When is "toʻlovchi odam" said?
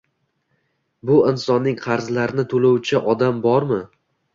2.57-3.49